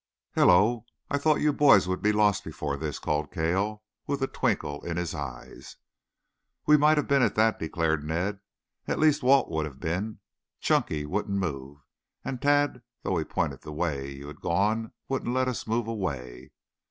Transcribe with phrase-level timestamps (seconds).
[0.33, 0.83] "Hello!
[1.11, 4.97] I thought you boys would be lost before this," called Cale, with a twinkle in
[4.97, 5.75] his eyes.
[6.65, 8.39] "We might have been, at that," declared Ned.
[8.87, 10.17] "At least Walt would have been.
[10.59, 11.85] Chunky wouldn't move
[12.25, 16.49] and Tad, though he pointed the way you had gone, wouldn't let us move away.